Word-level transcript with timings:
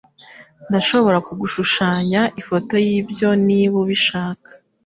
Ndashobora 0.69 1.17
kugushushanya 1.27 2.21
ifoto 2.41 2.73
yibyo 2.87 3.29
niba 3.47 3.75
ubishaka. 3.83 4.49